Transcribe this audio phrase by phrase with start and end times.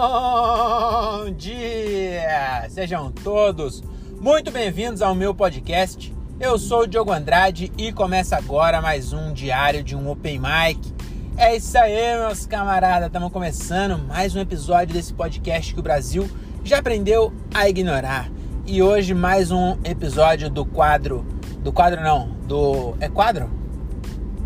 [0.00, 2.68] Bom dia!
[2.70, 3.82] Sejam todos
[4.20, 6.14] muito bem-vindos ao meu podcast.
[6.38, 10.94] Eu sou o Diogo Andrade e começa agora mais um diário de um Open Mic.
[11.36, 16.30] É isso aí, meus camaradas, estamos começando mais um episódio desse podcast que o Brasil
[16.62, 18.30] já aprendeu a ignorar.
[18.68, 21.26] E hoje mais um episódio do quadro,
[21.58, 23.50] do quadro não, do é quadro?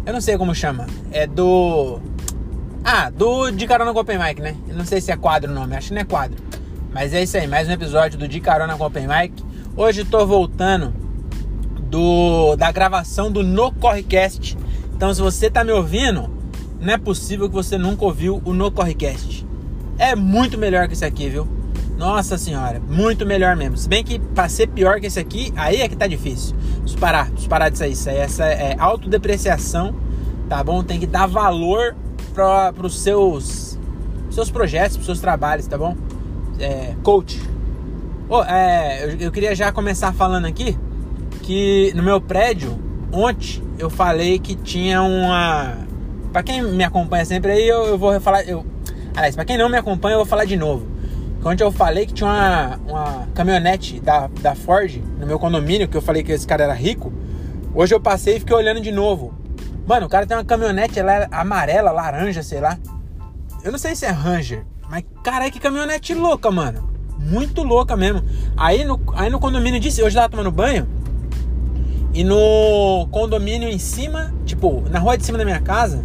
[0.07, 0.87] Eu não sei como chama.
[1.11, 2.01] É do
[2.85, 4.57] ah, do De Carona com Open Mic, né?
[4.69, 6.37] Eu não sei se é quadro o nome, acho que não é quadro.
[6.93, 9.43] Mas é isso aí, mais um episódio do De Carona com Open Mic.
[9.77, 10.93] Hoje tô voltando
[11.89, 14.59] do da gravação do No Correcast.
[14.95, 16.29] Então, se você tá me ouvindo,
[16.81, 19.47] não é possível que você nunca ouviu o No Correcast.
[19.97, 21.47] É muito melhor que esse aqui, viu?
[21.97, 23.77] Nossa senhora, muito melhor mesmo.
[23.77, 26.57] Se bem que pra ser pior que esse aqui, aí é que tá difícil.
[26.81, 27.93] Preciso parar, preciso parar disso aí.
[27.93, 29.95] Isso aí essa é autodepreciação,
[30.49, 30.83] tá bom?
[30.83, 31.95] Tem que dar valor
[32.35, 33.79] para os seus,
[34.31, 35.97] seus projetos, para seus trabalhos, tá bom?
[36.59, 37.41] É, coach.
[38.29, 40.77] Oh, é, eu, eu queria já começar falando aqui
[41.43, 42.79] que no meu prédio,
[43.13, 45.77] ontem eu falei que tinha uma.
[46.33, 48.43] Para quem me acompanha sempre aí, eu, eu vou falar.
[48.49, 48.65] Eu,
[49.15, 50.87] aliás, para quem não me acompanha, eu vou falar de novo.
[51.45, 55.97] Ontem eu falei que tinha uma, uma caminhonete da, da Ford no meu condomínio, que
[55.97, 57.13] eu falei que esse cara era rico.
[57.75, 59.35] Hoje eu passei e fiquei olhando de novo.
[59.87, 62.79] Mano, o cara tem uma caminhonete, ela é amarela, laranja, sei lá.
[63.65, 66.91] Eu não sei se é Ranger, mas caralho, que caminhonete louca, mano.
[67.19, 68.23] Muito louca mesmo.
[68.57, 70.87] Aí no, aí no condomínio disse, hoje tava tomando banho.
[72.15, 76.05] E no condomínio em cima, tipo, na rua de cima da minha casa,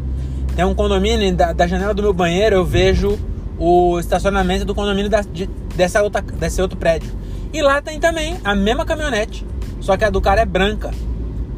[0.55, 3.19] tem um condomínio, da, da janela do meu banheiro eu vejo
[3.59, 7.11] o estacionamento do condomínio da, de, dessa outra, desse outro prédio.
[7.53, 9.45] E lá tem também a mesma caminhonete,
[9.79, 10.91] só que a do cara é branca.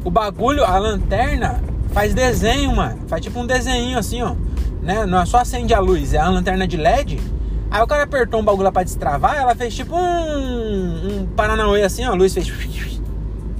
[0.04, 1.62] O bagulho, a lanterna
[1.92, 3.00] faz desenho, mano.
[3.08, 4.34] Faz tipo um desenho assim, ó.
[4.82, 5.04] Né?
[5.06, 7.20] Não é só acende a luz, é a lanterna de LED.
[7.70, 11.82] Aí o cara apertou um bagulho lá pra destravar, ela fez tipo um, um Paranauê
[11.82, 12.12] assim, ó.
[12.12, 12.50] A luz fez.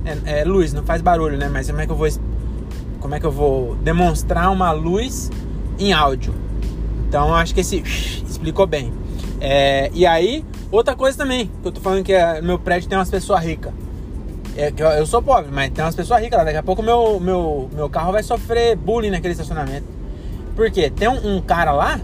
[0.05, 1.49] É, é, luz, não faz barulho, né?
[1.49, 2.09] Mas como é que eu vou.
[3.01, 5.31] Como é que eu vou demonstrar uma luz
[5.79, 6.35] em áudio?
[7.09, 7.77] Então acho que esse
[8.29, 8.93] explicou bem.
[9.41, 12.99] É, e aí, outra coisa também, que eu tô falando que é, meu prédio tem
[12.99, 13.73] umas pessoas ricas.
[14.61, 16.45] É, eu, eu sou pobre, mas tem umas pessoas ricas lá.
[16.45, 19.87] Daqui a pouco meu, meu, meu carro vai sofrer bullying naquele estacionamento.
[20.55, 20.91] Por quê?
[20.91, 21.99] Tem um, um cara lá,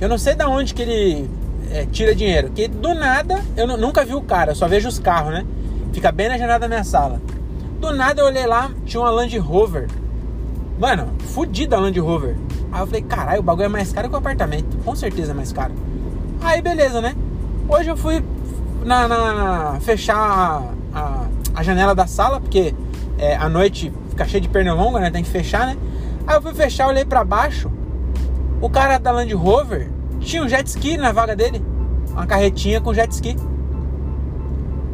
[0.00, 1.30] eu não sei de onde que ele
[1.70, 2.50] é, tira dinheiro.
[2.50, 5.46] Que do nada, eu nunca vi o cara, eu só vejo os carros, né?
[5.92, 7.20] Fica bem na janela da minha sala.
[7.78, 9.86] Do nada eu olhei lá, tinha uma Land Rover.
[10.80, 12.34] Mano, fudida a Land Rover.
[12.72, 14.76] Aí eu falei, caralho, o bagulho é mais caro que o apartamento.
[14.84, 15.74] Com certeza é mais caro.
[16.40, 17.14] Aí beleza, né?
[17.68, 18.20] Hoje eu fui
[18.84, 20.76] na, na fechar
[21.58, 22.74] a, janela da sala, porque
[23.18, 25.10] é, a noite fica cheia de pernilonga, né?
[25.10, 25.76] Tem que fechar, né?
[26.26, 27.70] Aí eu fui fechar, olhei para baixo.
[28.60, 29.88] O cara da Land Rover
[30.20, 31.62] tinha um jet ski na vaga dele.
[32.10, 33.36] Uma carretinha com jet ski.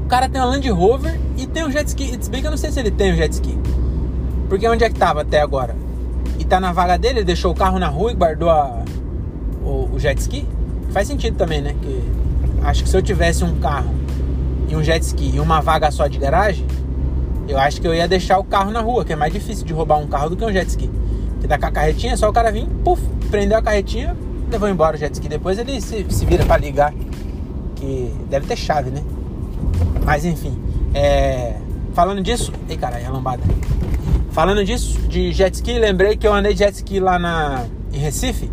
[0.04, 2.16] O cara tem uma Land Rover e tem um jet ski.
[2.20, 3.58] Se bem que eu não sei se ele tem um jet ski.
[4.48, 5.74] Porque onde é que tava até agora?
[6.38, 8.84] E tá na vaga dele, ele deixou o carro na rua e guardou a,
[9.62, 10.46] o, o jet ski?
[10.90, 11.74] Faz sentido também, né?
[11.80, 12.02] Que
[12.62, 14.03] acho que se eu tivesse um carro
[14.74, 16.66] um jet ski e uma vaga só de garagem,
[17.48, 19.72] eu acho que eu ia deixar o carro na rua, que é mais difícil de
[19.72, 20.90] roubar um carro do que um jet ski.
[21.32, 24.16] Porque dá com a carretinha, é só o cara vir, puf, prendeu a carretinha,
[24.50, 25.28] levou embora o jet ski.
[25.28, 26.92] Depois ele se, se vira para ligar,
[27.76, 29.02] que deve ter chave, né?
[30.04, 30.58] Mas enfim,
[30.94, 31.56] é...
[31.92, 33.42] falando disso, ei caralho, a lambada.
[34.30, 37.98] Falando disso, de jet ski, lembrei que eu andei de jet ski lá na, em
[37.98, 38.50] Recife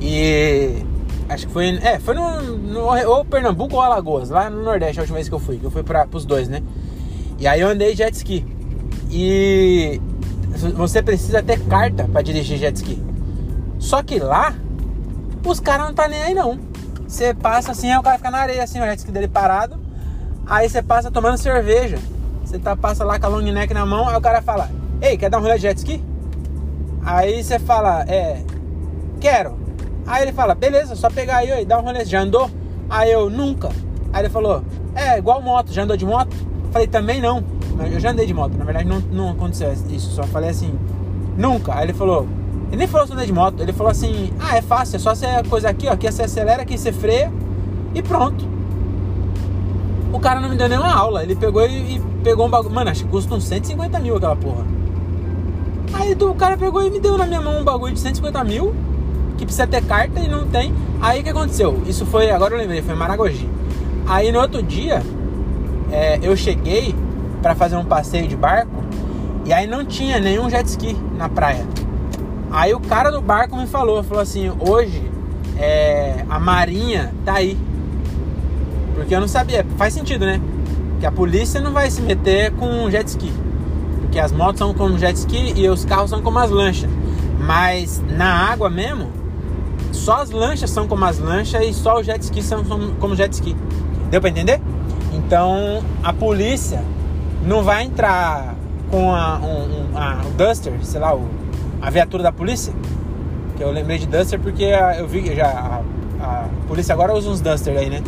[0.00, 0.84] e
[1.28, 1.78] Acho que foi.
[1.82, 3.08] É, foi no, no.
[3.10, 5.58] Ou Pernambuco ou Alagoas, lá no Nordeste a última vez que eu fui.
[5.58, 6.62] Que eu fui para os dois, né?
[7.38, 8.46] E aí eu andei jet ski.
[9.10, 10.00] E
[10.74, 13.02] você precisa ter carta para dirigir jet ski.
[13.78, 14.54] Só que lá,
[15.44, 16.58] os caras não tá nem aí não.
[17.06, 19.78] Você passa assim, o cara fica na areia, assim, o jet ski dele parado.
[20.46, 21.98] Aí você passa tomando cerveja.
[22.44, 24.70] Você tá, passa lá com a long neck na mão, aí o cara fala:
[25.02, 26.02] Ei, quer dar um rolê de jet ski?
[27.04, 28.42] Aí você fala: É,
[29.20, 29.65] quero.
[30.06, 32.50] Aí ele fala, beleza, só pegar aí, dá um rolê, já andou?
[32.88, 33.70] Aí eu, nunca.
[34.12, 34.62] Aí ele falou,
[34.94, 36.34] é, igual moto, já andou de moto?
[36.70, 37.42] Falei, também não.
[37.90, 40.72] Eu já andei de moto, na verdade não, não aconteceu isso, só falei assim,
[41.36, 41.74] nunca.
[41.74, 42.26] Aí ele falou,
[42.68, 45.26] ele nem falou sobre de moto, ele falou assim, ah, é fácil, é só você
[45.48, 47.30] coisa aqui, ó, aqui você acelera, aqui você freia
[47.94, 48.48] e pronto.
[50.12, 52.90] O cara não me deu nenhuma aula, ele pegou e, e pegou um bagulho, mano,
[52.90, 54.64] acho que custa uns 150 mil aquela porra.
[55.92, 58.74] Aí o cara pegou e me deu na minha mão um bagulho de 150 mil
[59.36, 60.74] que precisa ter carta e não tem.
[61.00, 61.82] Aí o que aconteceu?
[61.86, 63.48] Isso foi, agora eu lembrei, foi em Maragogi.
[64.06, 65.02] Aí no outro dia,
[65.90, 66.94] é, eu cheguei
[67.42, 68.82] para fazer um passeio de barco
[69.44, 71.64] e aí não tinha nenhum jet ski na praia.
[72.50, 75.02] Aí o cara do barco me falou, falou assim, hoje
[75.58, 77.58] é, a Marinha tá aí.
[78.94, 79.64] Porque eu não sabia.
[79.76, 80.40] Faz sentido, né?
[81.00, 83.32] Que a polícia não vai se meter com jet ski.
[84.00, 86.90] Porque as motos são como jet ski e os carros são como as lanchas.
[87.38, 89.10] Mas na água mesmo,
[90.06, 92.62] só as lanchas são como as lanchas e só os jet ski são
[93.00, 93.56] como jet ski.
[94.08, 94.60] Deu pra entender?
[95.12, 96.80] Então a polícia
[97.44, 98.54] não vai entrar
[98.88, 101.28] com a, um, um, a, Duster, sei lá, o,
[101.82, 102.72] a viatura da polícia.
[103.56, 104.62] Que eu lembrei de Duster porque
[104.96, 108.00] eu vi já a, a polícia agora usa uns Duster aí, né?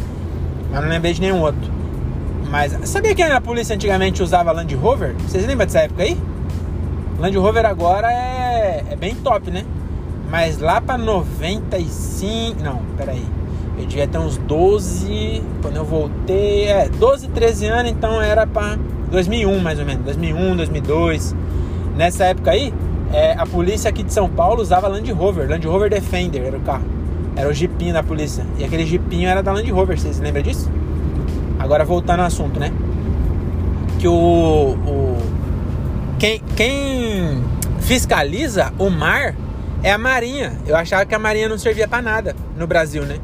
[0.70, 1.68] Mas não lembrei de nenhum outro.
[2.48, 5.16] Mas sabia que a polícia antigamente usava Land Rover?
[5.26, 6.16] Vocês lembram dessa época aí?
[7.18, 9.64] Land Rover agora é, é bem top, né?
[10.30, 12.62] Mas lá pra 95.
[12.62, 13.24] Não, peraí.
[13.78, 15.42] Eu devia ter uns 12.
[15.62, 16.66] Quando eu voltei.
[16.66, 18.78] É, 12, 13 anos, então era pra
[19.10, 20.04] 2001 mais ou menos.
[20.04, 21.34] 2001, 2002.
[21.96, 22.72] Nessa época aí,
[23.12, 25.48] é, a polícia aqui de São Paulo usava Land Rover.
[25.48, 26.84] Land Rover Defender era o carro.
[27.34, 28.44] Era o jipinho da polícia.
[28.58, 30.70] E aquele jipinho era da Land Rover, vocês lembram disso?
[31.58, 32.72] Agora voltando ao assunto, né?
[33.98, 34.12] Que o.
[34.12, 35.16] o
[36.18, 37.42] quem, quem
[37.80, 39.34] fiscaliza o mar
[39.82, 40.52] é a Marinha.
[40.66, 43.18] Eu achava que a Marinha não servia para nada no Brasil, né?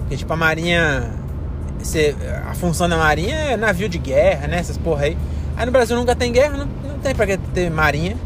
[0.00, 1.10] Porque, tipo, a Marinha.
[2.48, 4.58] A função da Marinha é navio de guerra, né?
[4.58, 5.18] Essas porra aí.
[5.56, 8.16] Aí no Brasil nunca tem guerra, não, não tem pra que ter Marinha.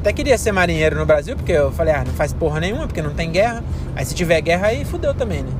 [0.00, 3.02] Até queria ser marinheiro no Brasil, porque eu falei, ah, não faz porra nenhuma, porque
[3.02, 3.64] não tem guerra.
[3.96, 5.50] Aí se tiver guerra, aí fudeu também, né?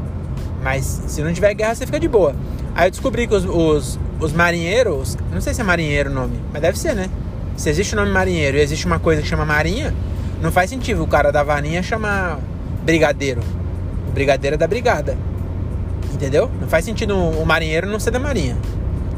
[0.63, 2.35] Mas se não tiver guerra, você fica de boa.
[2.75, 6.39] Aí eu descobri que os, os, os marinheiros, não sei se é marinheiro o nome,
[6.53, 7.11] mas deve ser, né?
[7.57, 9.93] Se existe o nome marinheiro e existe uma coisa que chama marinha,
[10.41, 12.39] não faz sentido o cara da varinha chamar
[12.83, 13.43] brigadeiro.
[14.09, 15.17] O brigadeiro é da brigada.
[16.13, 16.51] Entendeu?
[16.61, 18.57] Não faz sentido o marinheiro não ser da marinha.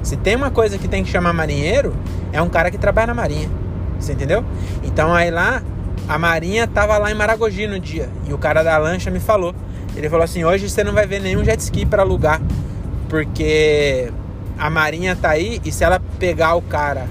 [0.03, 1.95] Se tem uma coisa que tem que chamar marinheiro,
[2.33, 3.51] é um cara que trabalha na marinha.
[3.99, 4.43] Você entendeu?
[4.83, 5.63] Então aí lá,
[6.09, 8.09] a marinha tava lá em Maragogi no dia.
[8.27, 9.55] E o cara da lancha me falou.
[9.95, 12.41] Ele falou assim: hoje você não vai ver nenhum jet ski para alugar.
[13.11, 14.11] Porque
[14.59, 17.09] a marinha tá aí e se ela pegar o cara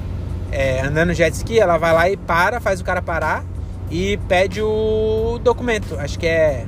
[0.52, 3.44] é, andando jet ski, ela vai lá e para, faz o cara parar
[3.90, 5.98] e pede o documento.
[6.00, 6.66] Acho que é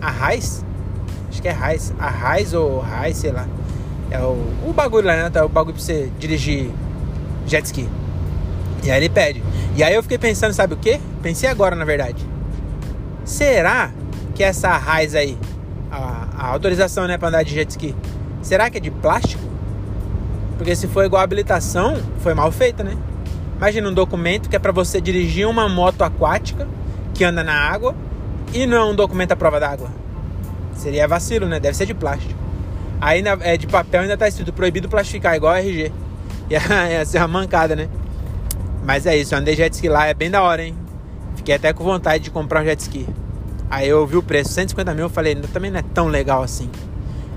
[0.00, 0.64] a RAIS.
[1.28, 1.92] Acho que é RAIS.
[1.98, 3.46] A RAIS ou RAIS, sei lá.
[4.10, 4.36] É o,
[4.66, 5.30] o bagulho lá, né?
[5.30, 6.70] Tá, o bagulho pra você dirigir
[7.46, 7.88] jet ski.
[8.82, 9.42] E aí ele pede.
[9.76, 11.00] E aí eu fiquei pensando, sabe o que?
[11.22, 12.24] Pensei agora, na verdade.
[13.24, 13.90] Será
[14.34, 15.38] que essa raiz aí,
[15.90, 17.94] a, a, autorização, né, pra andar de jet ski,
[18.42, 19.42] será que é de plástico?
[20.58, 22.96] Porque se for igual a habilitação, foi mal feita, né?
[23.56, 26.66] Imagina um documento que é para você dirigir uma moto aquática
[27.14, 27.94] que anda na água
[28.52, 29.88] e não é um documento à prova d'água.
[30.74, 31.60] Seria vacilo, né?
[31.60, 32.34] Deve ser de plástico.
[33.00, 35.92] Aí é de papel ainda tá escrito proibido plastificar, igual a RG.
[36.50, 37.88] Ia ser uma mancada, né?
[38.84, 40.74] Mas é isso, eu andei jet ski lá, é bem da hora, hein?
[41.36, 43.06] Fiquei até com vontade de comprar um jet ski.
[43.70, 46.68] Aí eu vi o preço, 150 mil, eu falei, também não é tão legal assim.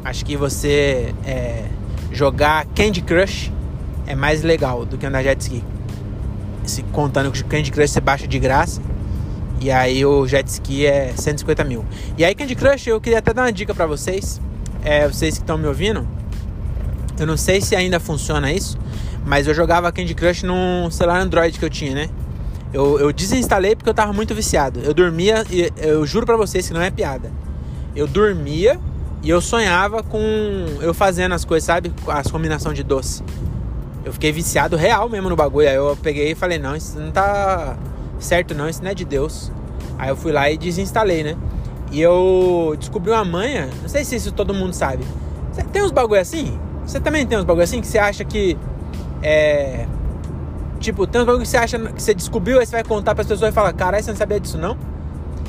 [0.04, 1.66] Acho que você é,
[2.12, 3.52] jogar Candy Crush
[4.06, 5.64] é mais legal do que andar jet ski.
[6.68, 8.82] Se contando que Candy Crush você baixa de graça.
[9.60, 11.84] E aí o jet ski é 150 mil.
[12.18, 14.40] E aí Candy Crush eu queria até dar uma dica para vocês.
[14.84, 16.08] É, vocês que estão me ouvindo.
[17.20, 18.78] Eu não sei se ainda funciona isso.
[19.26, 22.10] Mas eu jogava Candy Crush num celular Android que eu tinha, né?
[22.74, 24.80] Eu, eu desinstalei porque eu tava muito viciado.
[24.82, 27.32] Eu dormia, e eu juro pra vocês que não é piada.
[27.96, 28.80] Eu dormia
[29.24, 30.20] e eu sonhava com
[30.82, 31.92] eu fazendo as coisas, sabe?
[32.08, 33.24] As combinações de doce.
[34.08, 35.68] Eu fiquei viciado real mesmo no bagulho.
[35.68, 37.76] Aí eu peguei e falei: não, isso não tá
[38.18, 39.52] certo, não, isso não é de Deus.
[40.00, 41.36] Aí eu fui lá e desinstalei, né?
[41.92, 45.04] E eu descobri uma manha, não sei se isso todo mundo sabe.
[45.52, 46.58] Você tem uns bagulho assim?
[46.86, 48.58] Você também tem uns bagulho assim que você acha que
[49.22, 49.86] é.
[50.80, 53.24] Tipo, tem uns bagulho que você acha que você descobriu, aí você vai contar para
[53.24, 54.78] as pessoas e fala, caralho, você não sabia disso não?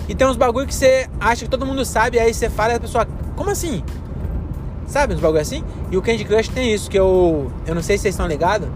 [0.08, 2.76] E tem uns bagulho que você acha que todo mundo sabe, aí você fala e
[2.76, 3.84] a pessoa, como assim?
[4.88, 5.62] Sabe uns bagulho assim?
[5.90, 7.52] E o Candy Crush tem isso, que eu.
[7.66, 8.68] Eu não sei se vocês estão ligados,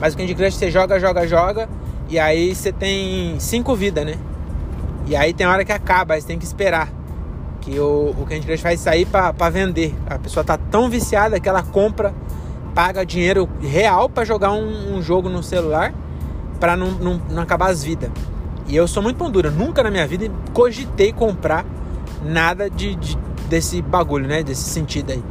[0.00, 1.68] mas o Candy Crush você joga, joga, joga,
[2.08, 4.18] e aí você tem cinco vidas, né?
[5.06, 6.88] E aí tem hora que acaba, aí você tem que esperar.
[7.60, 9.94] Que o, o Candy Crush faz sair para vender.
[10.08, 12.14] A pessoa tá tão viciada que ela compra
[12.74, 15.92] paga dinheiro real para jogar um, um, jogo no celular
[16.60, 18.08] para não, não, não, acabar as vidas.
[18.68, 21.66] E eu sou muito pão nunca na minha vida cogitei comprar
[22.24, 24.44] nada de, de, desse bagulho, né?
[24.44, 25.22] Desse sentido aí.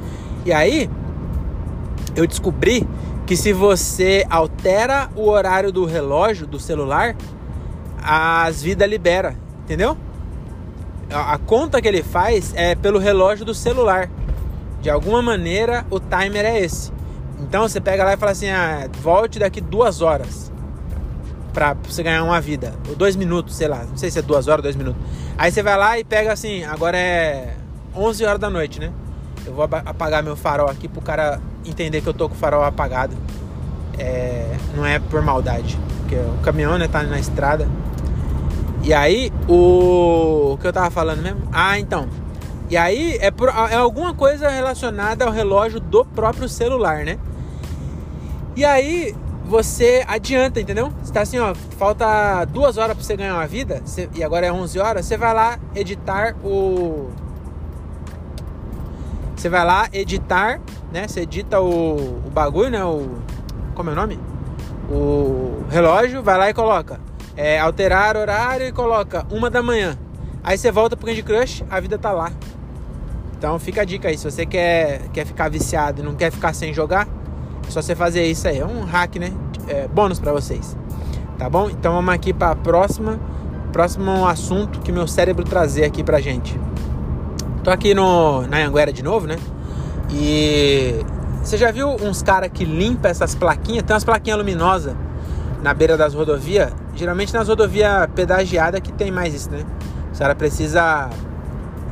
[0.48, 0.90] E aí
[2.16, 2.88] eu descobri
[3.26, 7.18] que se você altera o horário do relógio do celular,
[8.02, 9.36] as vidas libera,
[9.66, 9.98] entendeu?
[11.12, 14.10] A, conta que ele faz é pelo relógio do celular.
[14.82, 16.94] De alguma maneira o timer é esse.
[17.42, 20.50] Então você pega lá e fala assim: ah, volte daqui duas horas
[21.54, 22.74] pra você ganhar uma vida.
[22.88, 23.84] Ou dois minutos, sei lá.
[23.84, 25.02] Não sei se é duas horas ou dois minutos.
[25.38, 27.54] Aí você vai lá e pega assim: agora é
[27.94, 28.94] 11 horas da noite, né?
[29.48, 32.64] Eu vou apagar meu farol aqui pro cara entender que eu tô com o farol
[32.64, 33.16] apagado.
[33.98, 37.68] É, não é por maldade, porque o caminhão né, tá na estrada.
[38.84, 41.42] E aí, o, o que eu tava falando mesmo?
[41.52, 42.08] Ah, então.
[42.70, 47.18] E aí é, por, é alguma coisa relacionada ao relógio do próprio celular, né?
[48.56, 50.92] E aí você adianta, entendeu?
[51.02, 54.46] Você tá assim, ó, falta duas horas pra você ganhar uma vida, você, e agora
[54.46, 57.10] é 11 horas, você vai lá editar o...
[59.38, 60.60] Você vai lá editar,
[60.92, 61.08] né?
[61.08, 62.84] Você edita o, o bagulho, né?
[62.84, 63.20] O...
[63.74, 64.20] Como é o nome?
[64.90, 67.00] O relógio, vai lá e coloca
[67.38, 69.96] é, alterar horário e coloca uma da manhã.
[70.44, 72.32] Aí você volta pro Candy Crush, a vida tá lá.
[73.38, 76.54] Então fica a dica aí, se você quer, quer ficar viciado e não quer ficar
[76.54, 77.08] sem jogar,
[77.68, 78.58] é só você fazer isso aí.
[78.58, 79.32] É um hack, né?
[79.68, 80.76] É, bônus para vocês.
[81.38, 81.70] Tá bom?
[81.70, 83.20] Então vamos aqui para a próxima,
[83.72, 86.60] próximo assunto que meu cérebro trazer aqui pra gente.
[87.68, 89.36] Tô aqui no, na Anguera de novo, né?
[90.10, 91.04] E
[91.44, 93.84] você já viu uns caras que limpa essas plaquinhas?
[93.84, 94.96] Tem umas plaquinhas luminosas
[95.62, 96.72] na beira das rodovias.
[96.96, 99.66] Geralmente nas rodovias pedagiadas que tem mais isso, né?
[100.16, 101.10] O cara precisa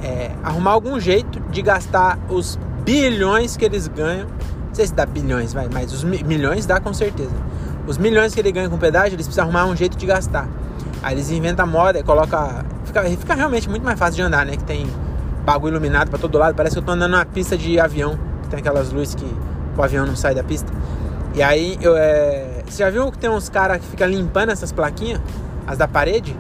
[0.02, 4.28] é, arrumar algum jeito de gastar os bilhões que eles ganham.
[4.68, 7.36] Não sei se dá bilhões, vai, mas os mi milhões dá com certeza.
[7.86, 10.48] Os milhões que ele ganha com pedágio, eles precisam arrumar um jeito de gastar.
[11.04, 12.64] Aí eles inventam moda coloca.
[12.86, 14.56] Fica, fica realmente muito mais fácil de andar, né?
[14.56, 14.88] Que tem
[15.46, 16.56] bagulho iluminado para todo lado.
[16.56, 18.18] Parece que eu tô andando numa pista de avião.
[18.44, 19.26] Que tem aquelas luzes que
[19.78, 20.72] o avião não sai da pista.
[21.34, 22.64] E aí eu é.
[22.66, 25.22] Você já viu que tem uns caras que ficam limpando essas plaquinhas?
[25.68, 26.36] As da parede?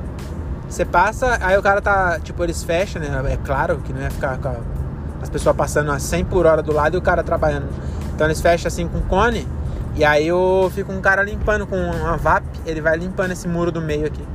[0.68, 3.34] Você passa, aí o cara tá, tipo, eles fecham, né?
[3.34, 4.56] É claro que não ia ficar com
[5.22, 7.68] as pessoas passando a 100 por hora do lado e o cara trabalhando.
[8.14, 9.48] Então eles fecham assim com cone
[9.96, 13.72] e aí eu fico um cara limpando com uma VAP, ele vai limpando esse muro
[13.72, 14.26] do meio aqui.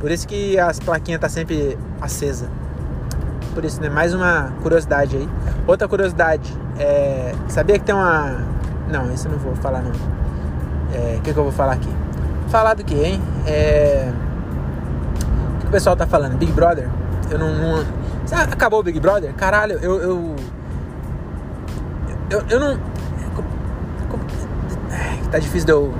[0.00, 2.50] Por isso que as plaquinhas tá sempre acesa.
[3.54, 3.88] Por isso, né?
[3.88, 5.28] Mais uma curiosidade aí.
[5.66, 7.34] Outra curiosidade, é...
[7.48, 8.38] sabia que tem uma...
[8.90, 9.92] Não, isso eu não vou falar não.
[10.92, 11.16] É...
[11.18, 11.88] O que, que eu vou falar aqui?
[12.48, 13.20] Falar do que, hein?
[13.46, 14.12] É
[15.64, 16.36] o pessoal tá falando?
[16.36, 16.86] Big Brother?
[17.30, 17.48] Eu não.
[17.54, 17.86] não...
[18.50, 19.32] Acabou o Big Brother?
[19.32, 20.02] Caralho, eu.
[20.02, 20.36] Eu,
[22.28, 22.78] eu, eu não.
[25.30, 25.94] Tá difícil de eu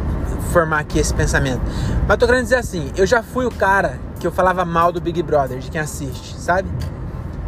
[0.53, 1.63] formar aqui esse pensamento.
[2.07, 5.01] Mas tô querendo dizer assim: eu já fui o cara que eu falava mal do
[5.01, 6.69] Big Brother, de quem assiste, sabe?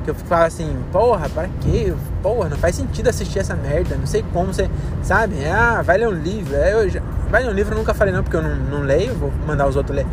[0.04, 1.92] Que eu falava assim, porra, para quê?
[2.22, 3.96] Porra, não faz sentido assistir essa merda.
[3.96, 4.70] Não sei como você.
[5.02, 5.44] Sabe?
[5.46, 6.54] Ah, vai ler um livro.
[6.54, 8.80] É, eu já, vai ler um livro eu nunca falei não, porque eu não, não
[8.82, 10.06] leio, vou mandar os outros ler.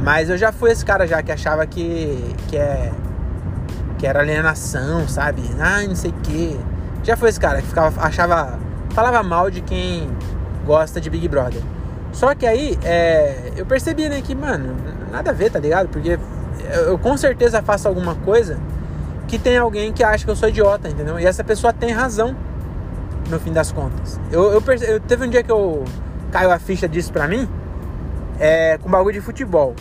[0.00, 2.90] Mas eu já fui esse cara já que achava que, que, é,
[3.98, 5.42] que era alienação, sabe?
[5.60, 6.58] Ah, não sei o que.
[7.02, 8.58] Já foi esse cara que ficava, achava,
[8.90, 10.08] falava mal de quem
[10.64, 11.62] gosta de Big Brother.
[12.12, 14.74] Só que aí é, eu percebi, né, que, mano,
[15.10, 15.88] nada a ver, tá ligado?
[15.88, 16.18] Porque
[16.70, 18.58] eu, eu, com certeza faço alguma coisa
[19.26, 21.18] que tem alguém que acha que eu sou idiota, entendeu?
[21.18, 22.36] E essa pessoa tem razão,
[23.28, 24.20] no fim das contas.
[24.30, 25.84] Eu, eu, perce, eu teve um dia que eu
[26.30, 27.48] caiu a ficha disso pra mim,
[28.38, 29.74] é, com bagulho de futebol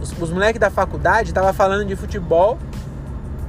[0.00, 2.58] os, os moleques da faculdade tava falando de futebol,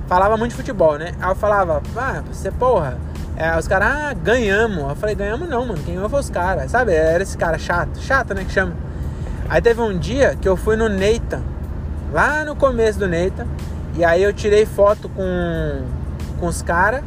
[0.07, 1.13] falava muito de futebol, né?
[1.19, 2.97] Aí eu falava, ah, você porra.
[3.35, 4.89] É, os caras, ah, ganhamos.
[4.89, 5.79] Eu falei, ganhamos não, mano.
[5.85, 6.71] Quem ganhou foi os caras.
[6.71, 6.93] Sabe?
[6.93, 7.97] Era esse cara chato.
[7.99, 8.43] Chato, né?
[8.43, 8.73] Que chama.
[9.47, 11.41] Aí teve um dia que eu fui no Neita.
[12.11, 13.47] Lá no começo do Neita.
[13.99, 15.81] E aí eu tirei foto com,
[16.39, 17.03] com os caras.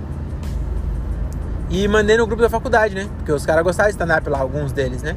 [1.70, 3.08] E mandei no grupo da faculdade, né?
[3.16, 5.16] Porque os caras gostavam de stand-up lá, alguns deles, né?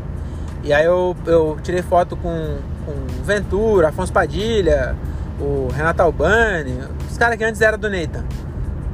[0.64, 4.96] E aí eu, eu tirei foto com, com Ventura, Afonso Padilha,
[5.38, 6.80] o Renato Albani,
[7.12, 8.24] os caras que antes eram do Neita.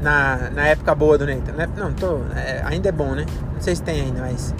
[0.02, 1.52] Na, na época boa do Neita.
[1.52, 1.70] Né?
[1.78, 3.28] Não, tô, é, ainda é bom, né?
[3.54, 4.56] Não sei se tem ainda, mas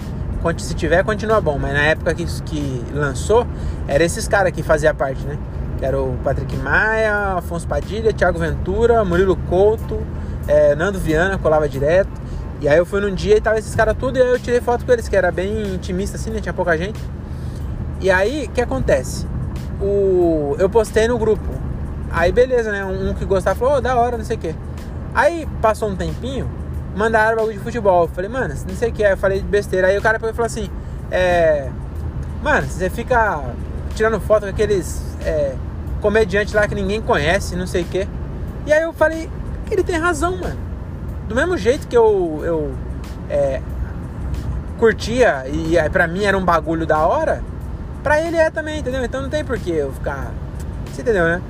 [0.58, 1.58] se tiver, continua bom.
[1.58, 3.48] Mas na época que, que lançou,
[3.88, 5.36] era esses caras que fazia parte, né?
[5.82, 9.98] Era o Patrick Maia, Afonso Padilha, Thiago Ventura, Murilo Couto,
[10.46, 12.22] é, Nando Viana, colava direto.
[12.60, 14.60] E aí eu fui num dia e tava esses caras tudo e aí eu tirei
[14.60, 16.40] foto com eles, que era bem intimista assim, né?
[16.40, 17.00] Tinha pouca gente.
[18.00, 19.26] E aí, o que acontece?
[19.80, 21.48] O, eu postei no grupo.
[22.12, 22.84] Aí beleza, né?
[22.84, 24.54] Um, um que gostava falou, oh, da hora, não sei o quê.
[25.12, 26.48] Aí passou um tempinho,
[26.94, 28.02] mandaram bagulho de futebol.
[28.04, 29.88] Eu falei, mano, não sei o que é, eu falei besteira.
[29.88, 30.70] Aí o cara falou assim,
[31.10, 31.68] é.
[32.40, 33.42] Mano, você fica
[33.96, 35.54] tirando foto com aqueles é,
[36.02, 38.06] comediantes lá que ninguém conhece, não sei o quê.
[38.66, 39.30] E aí eu falei,
[39.70, 40.72] ele tem razão, mano
[41.32, 42.74] do mesmo jeito que eu, eu
[43.30, 43.62] é,
[44.78, 47.42] curtia e para mim era um bagulho da hora,
[48.02, 49.02] pra ele é também, entendeu?
[49.02, 50.30] Então não tem por que eu ficar.
[50.92, 51.40] Você entendeu, né?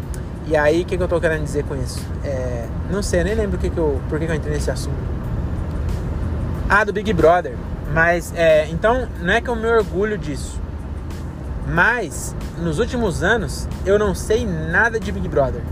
[0.47, 2.05] E aí, o que, que eu tô querendo dizer com isso?
[2.25, 4.97] É, não sei, nem lembro que que eu, por que, que eu entrei nesse assunto.
[6.69, 7.55] Ah, do Big Brother.
[7.93, 10.61] Mas, é, então, não é que eu me orgulho disso.
[11.73, 15.63] Mas, nos últimos anos, eu não sei nada de Big Brother.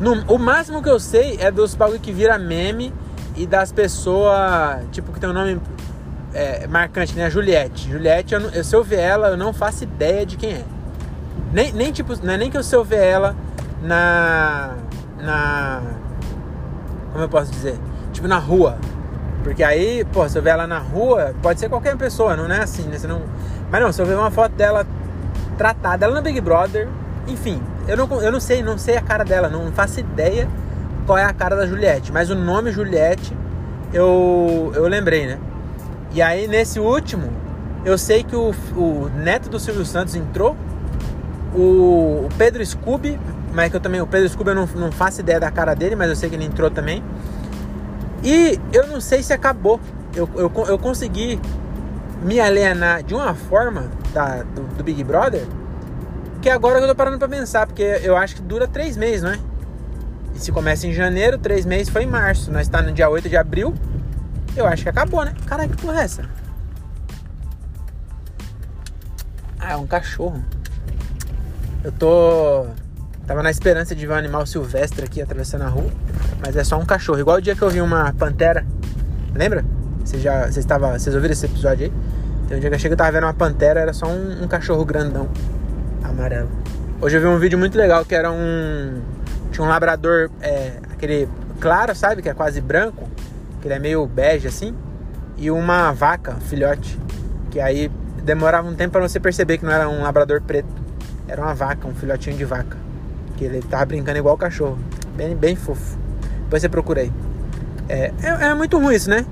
[0.00, 2.92] No, o máximo que eu sei é dos bagulho que vira meme
[3.36, 5.60] e das pessoas, tipo, que tem um nome
[6.34, 7.30] é, marcante, né?
[7.30, 7.88] Juliette.
[7.88, 10.64] Juliette, eu, eu, se eu ver ela, eu não faço ideia de quem é.
[11.52, 13.36] Nem, nem tipo, não é nem que eu se eu ver ela
[13.82, 14.74] na.
[15.20, 15.82] Na.
[17.12, 17.78] Como eu posso dizer?
[18.12, 18.76] Tipo, na rua.
[19.44, 22.64] Porque aí, pô, se eu ver ela na rua, pode ser qualquer pessoa, não é
[22.64, 22.98] assim, né?
[22.98, 23.22] Você não...
[23.70, 24.86] Mas não, se eu ver uma foto dela
[25.56, 26.88] tratada, ela no Big Brother,
[27.26, 30.48] enfim, eu não, eu não sei, não sei a cara dela, não faço ideia
[31.06, 33.36] qual é a cara da Juliette, mas o nome Juliette
[33.92, 35.38] eu, eu lembrei, né?
[36.12, 37.30] E aí nesse último,
[37.84, 40.56] eu sei que o, o neto do Silvio Santos entrou,
[41.54, 43.18] o, o Pedro Scooby,
[43.52, 45.96] mas que eu também, o Pedro Scooby eu não, não faço ideia da cara dele,
[45.96, 47.02] mas eu sei que ele entrou também.
[48.22, 49.80] E eu não sei se acabou.
[50.14, 51.40] Eu, eu, eu consegui
[52.26, 55.46] me alienar de uma forma da, do, do Big Brother
[56.42, 59.30] que agora eu tô parando pra pensar, porque eu acho que dura três meses, não
[59.30, 59.38] é?
[60.34, 62.52] E se começa em janeiro, três meses foi em março.
[62.52, 63.74] Nós está no dia 8 de abril.
[64.54, 65.34] Eu acho que acabou, né?
[65.46, 66.22] Caralho, que porra é essa?
[69.58, 70.40] Ah, é um cachorro.
[71.82, 72.66] Eu tô.
[73.26, 75.90] Tava na esperança de ver um animal silvestre aqui atravessando a rua.
[76.40, 77.18] Mas é só um cachorro.
[77.18, 78.64] Igual o dia que eu vi uma pantera.
[79.34, 79.64] Lembra?
[80.04, 80.46] Você já.
[80.46, 82.15] Vocês, tava, vocês ouviram esse episódio aí?
[82.48, 84.48] Tem um dia que eu cheguei e tava vendo uma pantera, era só um, um
[84.48, 85.28] cachorro grandão
[86.02, 86.48] amarelo.
[87.00, 89.02] Hoje eu vi um vídeo muito legal que era um.
[89.50, 91.28] Tinha um labrador, é, aquele
[91.60, 92.22] claro, sabe?
[92.22, 93.08] Que é quase branco,
[93.60, 94.74] que ele é meio bege assim.
[95.36, 96.98] E uma vaca, filhote.
[97.50, 97.90] Que aí
[98.22, 100.68] demorava um tempo para você perceber que não era um labrador preto.
[101.26, 102.76] Era uma vaca, um filhotinho de vaca.
[103.36, 104.78] Que ele tava brincando igual o cachorro.
[105.16, 105.98] Bem, bem fofo.
[106.44, 107.12] Depois você procura aí.
[107.88, 109.26] É, é, é muito ruim isso, né?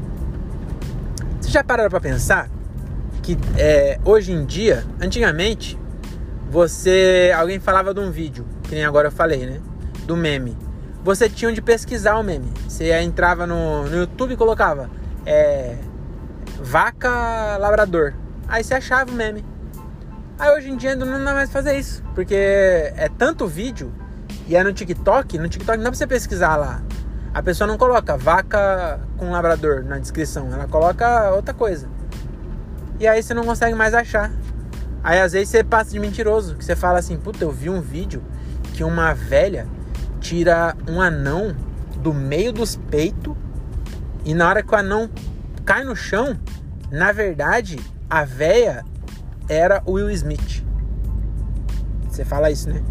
[1.41, 2.49] Você já pararam pra pensar
[3.25, 5.79] que é, hoje em dia, antigamente,
[6.51, 7.33] você.
[7.35, 9.61] Alguém falava de um vídeo, que nem agora eu falei, né?
[10.05, 10.57] Do meme.
[11.03, 12.53] Você tinha onde pesquisar o meme.
[12.69, 14.91] Você entrava no, no YouTube e colocava
[15.25, 15.77] é,
[16.61, 18.13] vaca labrador.
[18.47, 19.45] Aí você achava o meme.
[20.39, 22.03] Aí hoje em dia não dá mais fazer isso.
[22.15, 23.91] Porque é tanto vídeo
[24.47, 25.39] e é no TikTok.
[25.39, 26.83] No TikTok não dá pra você pesquisar lá.
[27.33, 30.53] A pessoa não coloca vaca com labrador na descrição.
[30.53, 31.94] Ela coloca outra coisa.
[32.99, 34.31] E aí você não consegue mais achar.
[35.03, 37.81] Aí às vezes você passa de mentiroso, que você fala assim, puta, eu vi um
[37.81, 38.23] vídeo
[38.73, 39.67] que uma velha
[40.21, 41.55] tira um anão
[41.99, 43.35] do meio dos peitos
[44.25, 45.11] e na hora que o anão
[45.65, 46.39] cai no chão,
[46.91, 47.79] na verdade,
[48.09, 48.85] a velha
[49.49, 50.65] era o Will Smith.
[52.09, 52.83] Você fala isso, né?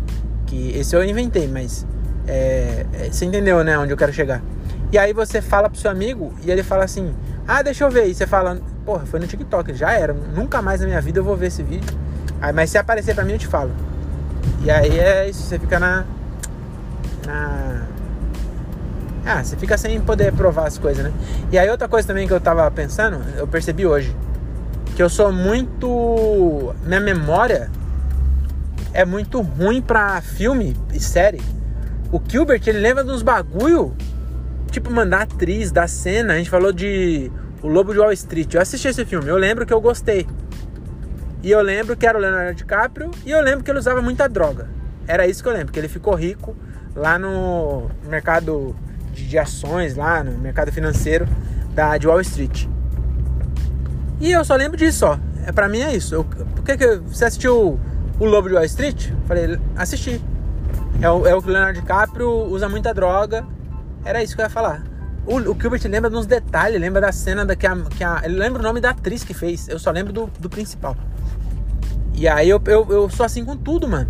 [0.45, 1.87] Que esse eu inventei, mas
[2.27, 3.77] é, é, você entendeu, né?
[3.77, 4.41] Onde eu quero chegar.
[4.93, 7.15] E aí você fala pro seu amigo e ele fala assim:
[7.47, 8.05] Ah, deixa eu ver.
[8.05, 10.13] E você fala: Porra, foi no TikTok, já era.
[10.13, 11.97] Nunca mais na minha vida eu vou ver esse vídeo.
[12.39, 13.71] Aí, mas se aparecer pra mim, eu te falo.
[14.61, 16.05] E aí é isso, você fica na.
[17.25, 17.87] Na.
[19.25, 21.11] Ah, você fica sem poder provar as coisas, né?
[21.51, 24.15] E aí outra coisa também que eu tava pensando, eu percebi hoje.
[24.95, 26.75] Que eu sou muito.
[26.85, 27.71] Minha memória
[28.93, 31.41] é muito ruim pra filme e série.
[32.11, 33.91] O Gilbert, ele lembra dos bagulho.
[34.73, 36.33] Tipo, mandar atriz da cena.
[36.33, 37.31] A gente falou de
[37.61, 38.51] O Lobo de Wall Street.
[38.55, 40.27] Eu assisti esse filme, eu lembro que eu gostei.
[41.43, 44.27] E eu lembro que era o Leonardo DiCaprio e eu lembro que ele usava muita
[44.27, 44.67] droga.
[45.07, 46.55] Era isso que eu lembro, que ele ficou rico
[46.95, 48.75] lá no mercado
[49.11, 51.27] de, de ações, lá no mercado financeiro
[51.75, 52.65] da, de Wall Street.
[54.19, 55.19] E eu só lembro disso, ó.
[55.45, 56.15] É, pra mim é isso.
[56.15, 57.79] Eu, por que, que você assistiu
[58.19, 59.11] o Lobo de Wall Street?
[59.27, 60.19] Falei, assisti.
[60.99, 63.45] É o, é o que o Leonardo DiCaprio usa muita droga.
[64.05, 64.83] Era isso que eu ia falar.
[65.25, 68.21] O, o Gilbert lembra uns detalhes, lembra da cena da que a, que a.
[68.23, 69.67] Ele lembra o nome da atriz que fez.
[69.69, 70.97] Eu só lembro do, do principal.
[72.13, 74.09] E aí eu, eu, eu sou assim com tudo, mano.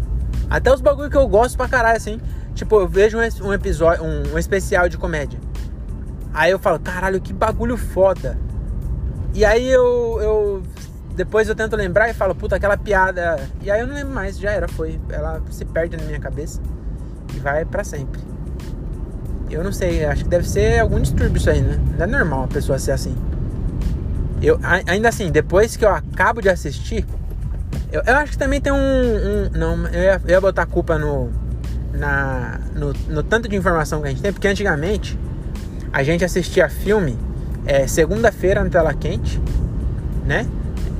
[0.49, 2.19] Até os bagulho que eu gosto pra caralho, assim.
[2.53, 5.39] Tipo, eu vejo um, um episódio, um, um, especial de comédia.
[6.33, 8.37] Aí eu falo, caralho, que bagulho foda.
[9.33, 10.63] E aí eu, eu.
[11.15, 13.39] Depois eu tento lembrar e falo, puta, aquela piada.
[13.61, 14.99] E aí eu não lembro mais, já era, foi.
[15.09, 16.59] Ela se perde na minha cabeça
[17.35, 18.19] e vai para sempre.
[19.53, 21.79] Eu não sei, acho que deve ser algum distúrbio isso aí, né?
[21.97, 23.15] Não é normal a pessoa ser assim.
[24.41, 27.05] Eu, ainda assim, depois que eu acabo de assistir,
[27.91, 28.75] eu, eu acho que também tem um.
[28.75, 31.29] um não, eu ia, eu ia, botar culpa no,
[31.93, 35.17] na, no, no, tanto de informação que a gente tem, porque antigamente
[35.93, 37.17] a gente assistia filme
[37.65, 39.39] é, segunda-feira no Tela Quente,
[40.25, 40.47] né?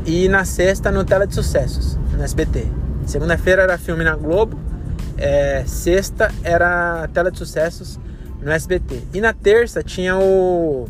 [0.06, 2.68] E na sexta no Tela de Sucessos, no SBT.
[3.08, 4.58] Segunda-feira era filme na Globo,
[5.18, 8.00] é, sexta era Tela de Sucessos
[8.44, 9.04] no SBT.
[9.14, 10.88] E na terça tinha o.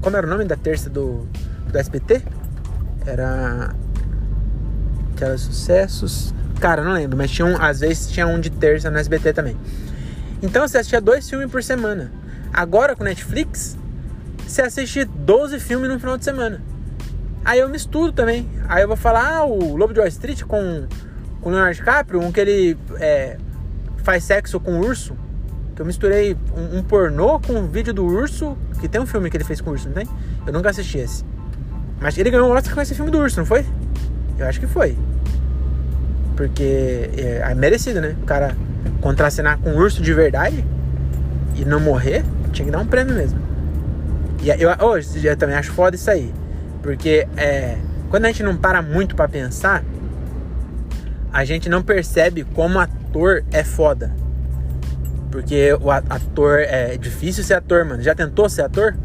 [0.00, 1.26] Como era o nome da terça do,
[1.70, 2.22] do SBT?
[3.06, 3.74] Era
[5.16, 6.34] Telasucessos.
[6.60, 9.56] Cara, não lembro, mas tinha um, às vezes tinha um de terça no SBT também.
[10.42, 12.12] Então você assistia dois filmes por semana.
[12.52, 13.76] Agora com Netflix,
[14.46, 16.62] você assiste 12 filmes no final de semana.
[17.44, 18.48] Aí eu misturo também.
[18.68, 20.86] Aí eu vou falar, ah, o Lobo de Wall Street com,
[21.40, 23.36] com o Leonardo DiCaprio, um que ele é,
[23.98, 25.16] faz sexo com o urso.
[25.76, 28.56] Que eu misturei um, um, pornô com um vídeo do urso.
[28.80, 30.08] Que tem um filme que ele fez com o urso, não tem?
[30.46, 31.24] Eu nunca assisti esse.
[32.00, 33.64] Mas ele ganhou um Oscar com esse filme do urso, não foi?
[34.38, 34.96] Eu acho que foi.
[36.34, 38.16] Porque é, é merecido, né?
[38.22, 38.56] O cara
[39.00, 40.64] contracenar com um urso de verdade
[41.54, 43.38] e não morrer, tinha que dar um prêmio mesmo.
[44.42, 46.32] E eu, hoje eu também acho foda isso aí.
[46.82, 47.76] Porque é,
[48.10, 49.82] quando a gente não para muito para pensar,
[51.32, 54.12] a gente não percebe como ator é foda.
[55.36, 58.02] Porque o ator é difícil ser ator, mano.
[58.02, 58.96] Já tentou ser ator?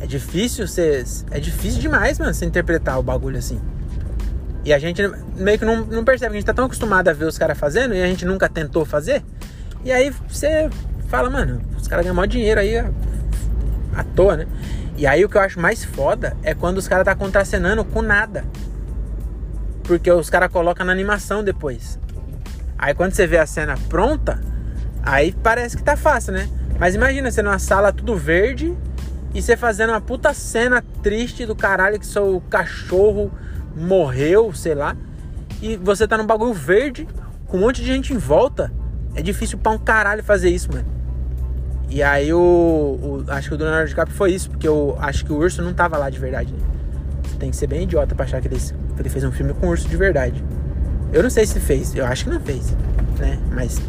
[0.00, 1.04] É difícil ser.
[1.30, 3.60] É difícil demais, mano, você interpretar o bagulho assim.
[4.64, 5.02] E a gente
[5.36, 7.92] meio que não, não percebe, a gente tá tão acostumado a ver os caras fazendo
[7.92, 9.22] e a gente nunca tentou fazer.
[9.84, 10.70] E aí você
[11.08, 14.46] fala, mano, os caras ganham maior dinheiro aí à toa, né?
[14.96, 18.00] E aí o que eu acho mais foda é quando os caras tá contracenando com
[18.00, 18.46] nada.
[19.84, 21.98] Porque os caras colocam na animação depois.
[22.78, 24.40] Aí quando você vê a cena pronta,
[25.02, 26.48] aí parece que tá fácil, né?
[26.78, 28.76] Mas imagina você numa sala tudo verde
[29.34, 33.30] e você fazendo uma puta cena triste do caralho que seu cachorro
[33.76, 34.96] morreu, sei lá.
[35.62, 37.06] E você tá num bagulho verde,
[37.46, 38.72] com um monte de gente em volta.
[39.14, 40.86] É difícil pra um caralho fazer isso, mano.
[41.88, 45.32] E aí o, o acho que o Leonardo DiCaprio foi isso, porque eu acho que
[45.32, 46.52] o urso não tava lá de verdade.
[46.52, 46.60] Né?
[47.24, 49.52] Você tem que ser bem idiota pra achar que ele, que ele fez um filme
[49.54, 50.42] com urso de verdade.
[51.12, 52.76] Eu não sei se fez, eu acho que não fez,
[53.18, 53.38] né?
[53.52, 53.80] Mas,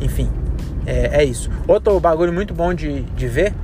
[0.00, 0.30] enfim,
[0.86, 1.50] é, é isso.
[1.66, 3.54] Outro bagulho muito bom de, de ver,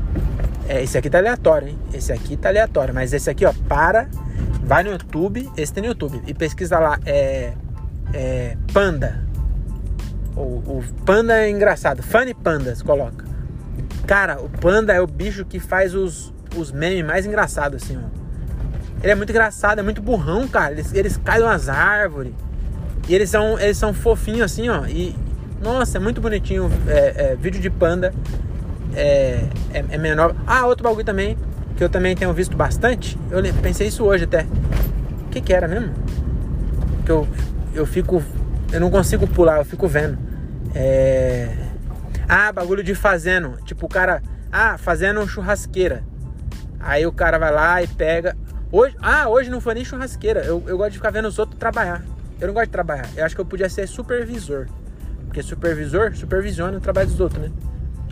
[0.68, 1.78] é, esse aqui tá aleatório, hein?
[1.92, 4.08] Esse aqui tá aleatório, mas esse aqui, ó, para
[4.68, 7.54] Vai no YouTube, esse tem no YouTube, e pesquisa lá, é,
[8.12, 9.24] é Panda.
[10.36, 13.24] O, o Panda é engraçado, Funny Pandas, coloca.
[14.06, 18.08] Cara, o Panda é o bicho que faz os, os memes mais engraçados, assim, ó.
[19.02, 20.72] Ele é muito engraçado, é muito burrão, cara.
[20.72, 22.34] Eles, eles caem nas árvores.
[23.08, 24.84] E eles são, eles são fofinhos, assim, ó.
[24.84, 25.16] E,
[25.60, 26.70] nossa, é muito bonitinho.
[26.86, 28.14] É, é, vídeo de panda.
[28.94, 30.34] É, é, é menor.
[30.46, 31.36] Ah, outro bagulho também
[31.78, 33.16] que eu também tenho visto bastante.
[33.30, 34.42] Eu pensei isso hoje até.
[35.26, 35.94] O que, que era mesmo?
[37.06, 37.28] Que eu,
[37.72, 38.20] eu fico.
[38.72, 40.18] Eu não consigo pular, eu fico vendo.
[40.74, 41.54] É.
[42.28, 43.58] Ah, bagulho de fazendo.
[43.64, 44.20] Tipo, o cara.
[44.50, 46.02] Ah, fazendo churrasqueira.
[46.80, 48.36] Aí o cara vai lá e pega.
[48.72, 50.40] Hoje, ah, hoje não foi nem churrasqueira.
[50.40, 52.02] Eu, eu gosto de ficar vendo os outros trabalhar.
[52.40, 53.08] Eu não gosto de trabalhar.
[53.16, 54.66] Eu acho que eu podia ser supervisor.
[55.28, 57.50] Porque supervisor supervisiona o trabalho dos outros, né?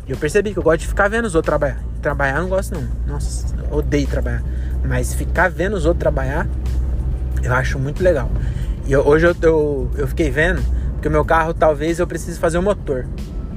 [0.06, 1.82] E eu percebi que eu gosto de ficar vendo os outros trabalhar.
[2.00, 2.86] Trabalhar eu não gosto não.
[3.06, 4.42] Nossa, odeio trabalhar.
[4.84, 6.46] Mas ficar vendo os outros trabalhar,
[7.42, 8.30] eu acho muito legal.
[8.86, 10.62] E eu, hoje eu, eu, eu fiquei vendo,
[11.02, 13.06] que o meu carro talvez eu precise fazer o motor.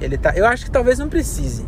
[0.02, 1.66] Ele tá, eu acho que talvez não precise.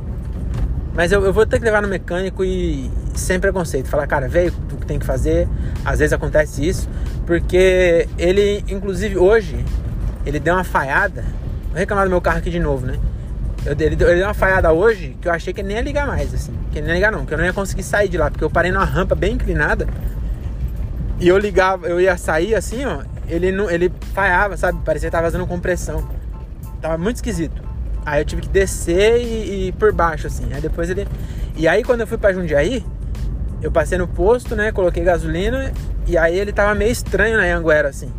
[0.93, 3.87] Mas eu, eu vou ter que levar no mecânico e sem preconceito.
[3.87, 5.47] Falar, cara, veio o que tem que fazer.
[5.85, 6.89] Às vezes acontece isso.
[7.25, 9.63] Porque ele, inclusive hoje,
[10.25, 11.23] ele deu uma falhada.
[11.73, 12.99] Reclamar do meu carro aqui de novo, né?
[13.65, 16.07] Eu, ele, ele deu uma falhada hoje que eu achei que ele nem ia ligar
[16.07, 16.53] mais, assim.
[16.71, 18.43] Que ele nem ia ligar não, que eu não ia conseguir sair de lá, porque
[18.43, 19.87] eu parei numa rampa bem inclinada.
[21.19, 23.03] E eu ligava, eu ia sair assim, ó.
[23.27, 24.79] Ele não, ele falhava, sabe?
[24.83, 26.07] Parecia que tava fazendo compressão.
[26.81, 27.61] Tava muito esquisito.
[28.05, 30.51] Aí eu tive que descer e, e por baixo, assim.
[30.51, 31.07] Aí depois ele.
[31.55, 32.83] E aí quando eu fui pra Jundiaí,
[33.61, 34.71] eu passei no posto, né?
[34.71, 35.71] Coloquei gasolina.
[36.07, 38.11] E aí ele tava meio estranho na Anguera, assim.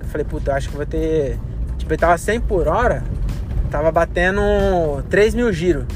[0.00, 1.38] Eu falei, puta, acho que vou ter.
[1.96, 3.02] Tava 100 por hora
[3.72, 4.42] tava batendo
[5.08, 5.86] 3 mil giros.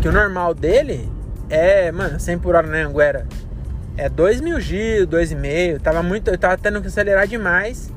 [0.00, 1.08] Que o normal dele
[1.48, 3.26] é, mano, 100 por hora na Anguera.
[3.96, 5.80] É 2 mil giros, 2,5.
[5.80, 6.28] Tava muito.
[6.30, 7.92] Eu tava tendo que acelerar demais.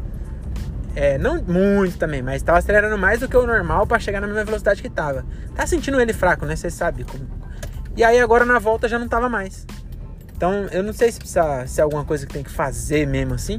[0.95, 4.27] É, não muito também, mas tava acelerando mais do que o normal para chegar na
[4.27, 5.25] mesma velocidade que tava.
[5.53, 6.55] Tá sentindo ele fraco, né?
[6.55, 7.27] Você sabe como.
[7.97, 9.65] E aí agora na volta já não tava mais.
[10.35, 13.33] Então eu não sei se precisa se é alguma coisa que tem que fazer mesmo
[13.33, 13.57] assim.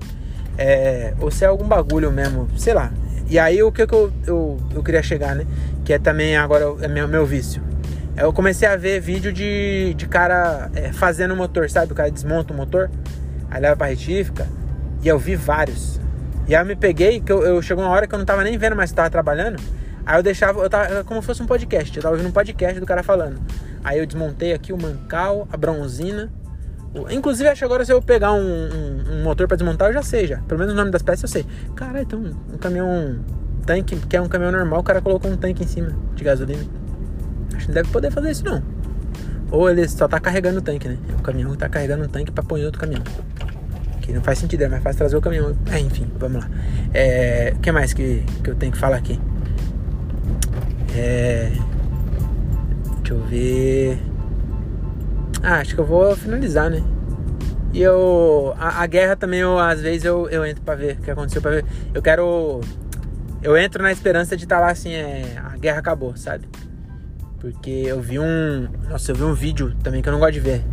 [0.57, 2.91] É, ou se é algum bagulho mesmo, sei lá.
[3.29, 5.47] E aí o que, que eu, eu, eu queria chegar, né?
[5.85, 7.63] Que é também agora é meu, meu vício.
[8.17, 11.93] Eu comecei a ver vídeo de, de cara é, fazendo o motor, sabe?
[11.93, 12.91] O cara desmonta o motor,
[13.51, 14.47] aí leva pra retífica.
[15.03, 16.01] E eu vi vários.
[16.49, 18.43] E aí eu me peguei, que eu, eu chegou uma hora que eu não tava
[18.43, 19.61] nem vendo mais se tava trabalhando.
[20.07, 21.95] Aí eu deixava, eu tava como se fosse um podcast.
[21.95, 23.41] Eu tava ouvindo um podcast do cara falando.
[23.83, 26.33] Aí eu desmontei aqui o mancal, a bronzina.
[27.11, 30.27] Inclusive, acho agora se eu pegar um, um, um motor para desmontar, eu já sei
[30.27, 30.39] já.
[30.43, 31.47] Pelo menos o nome das peças eu sei.
[31.75, 32.21] Caralho, então
[32.53, 33.19] um caminhão
[33.67, 36.65] tanque, que é um caminhão normal, o cara colocou um tanque em cima de gasolina.
[37.55, 38.63] Acho que não deve poder fazer isso não.
[39.51, 40.99] Ou ele só tá carregando o tanque, né?
[41.19, 43.03] O caminhão tá carregando um tanque pra pôr em outro caminhão.
[44.01, 45.57] Que não faz sentido, é mais fácil trazer o caminhão.
[45.71, 46.51] É, enfim, vamos lá.
[46.95, 49.21] É, o que mais que, que eu tenho que falar aqui?
[50.97, 51.53] É,
[53.07, 53.99] Deixa eu ver.
[55.49, 56.83] Ah, acho que eu vou finalizar, né?
[57.73, 58.53] E eu.
[58.59, 61.41] A, a, guerra também, eu, às vezes, eu, eu entro pra ver o que aconteceu
[61.41, 61.65] pra ver.
[61.95, 62.61] Eu quero.
[63.45, 66.49] Eu entro na esperança de estar tá lá assim, é, a guerra acabou, sabe?
[67.39, 68.67] Porque eu vi um.
[68.91, 70.65] Nossa, eu vi um vídeo também que eu não gosto de ver.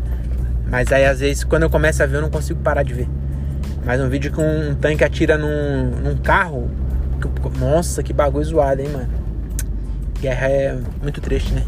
[0.67, 3.07] Mas aí às vezes quando eu começo a ver eu não consigo parar de ver.
[3.85, 6.67] Mas um vídeo com um tanque atira num, num carro.
[7.59, 9.09] Nossa, que bagulho zoado, hein, mano.
[10.19, 11.63] Guerra é muito triste, né?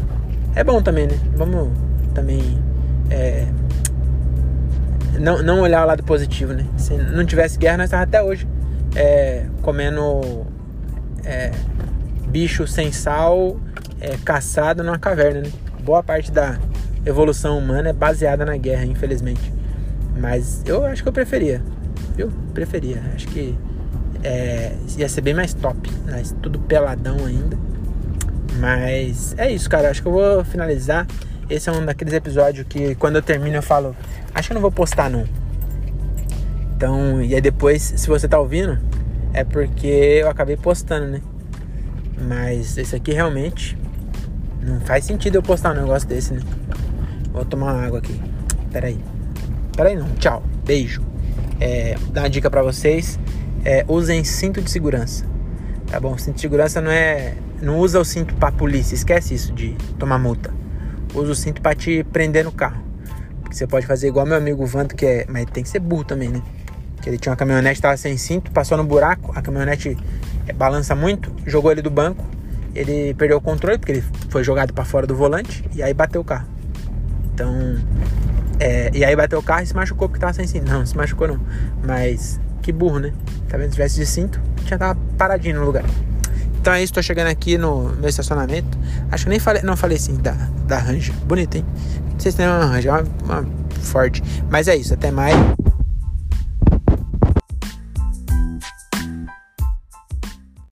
[0.56, 1.16] É bom também, né?
[1.36, 1.70] Vamos
[2.12, 2.58] também.
[3.10, 3.46] É,
[5.18, 6.66] não, não olhar o lado positivo, né?
[6.76, 8.46] Se não tivesse guerra, nós estávamos até hoje
[8.94, 10.46] é, comendo
[11.24, 11.50] é,
[12.28, 13.60] bicho sem sal,
[14.00, 15.52] é, caçado numa caverna, né?
[15.82, 16.58] Boa parte da
[17.04, 19.52] evolução humana é baseada na guerra, infelizmente.
[20.18, 21.62] Mas eu acho que eu preferia,
[22.16, 22.32] viu?
[22.52, 23.02] Preferia.
[23.14, 23.56] Acho que
[24.24, 26.22] é, ia ser bem mais top, né?
[26.42, 27.56] tudo peladão ainda.
[28.58, 29.90] Mas é isso, cara.
[29.90, 31.06] Acho que eu vou finalizar.
[31.48, 33.94] Esse é um daqueles episódios que quando eu termino eu falo,
[34.34, 35.24] acho que eu não vou postar não.
[36.76, 38.78] Então, e aí depois, se você tá ouvindo,
[39.32, 41.22] é porque eu acabei postando, né?
[42.20, 43.78] Mas esse aqui realmente
[44.62, 46.40] não faz sentido eu postar um negócio desse, né?
[47.32, 48.20] Vou tomar uma água aqui.
[48.72, 48.98] Pera aí.
[49.76, 50.08] Pera aí não.
[50.16, 50.42] Tchau.
[50.64, 51.02] Beijo.
[51.60, 53.18] É, dar uma dica para vocês.
[53.64, 55.24] É, usem cinto de segurança.
[55.86, 56.16] Tá bom?
[56.18, 57.34] Cinto de segurança não é.
[57.60, 58.94] Não usa o cinto pra polícia.
[58.94, 60.55] Esquece isso de tomar multa.
[61.16, 62.82] Usa o cinto pra te prender no carro.
[63.40, 65.26] Porque você pode fazer igual meu amigo Vanto, que é.
[65.28, 66.42] Mas tem que ser burro também, né?
[67.00, 69.96] Que ele tinha uma caminhonete, tava sem cinto, passou no buraco, a caminhonete
[70.46, 72.24] é, balança muito, jogou ele do banco,
[72.74, 76.20] ele perdeu o controle, porque ele foi jogado para fora do volante, e aí bateu
[76.20, 76.46] o carro.
[77.32, 77.78] Então,
[78.58, 80.70] é, e aí bateu o carro e se machucou porque tava sem cinto.
[80.70, 81.40] Não, se machucou não.
[81.84, 83.12] Mas que burro, né?
[83.48, 83.68] Tá vendo?
[83.68, 85.84] Se tivesse de cinto, tinha tava paradinho no lugar.
[86.60, 88.76] Então é isso, tô chegando aqui no meu estacionamento.
[89.10, 91.14] Acho que nem falei, não falei sim da, da Ranger.
[91.26, 91.64] Bonito, hein?
[92.12, 93.46] Não sei se tem uma Ranger, é uma, uma
[93.80, 94.22] Ford.
[94.50, 95.34] Mas é isso, até mais.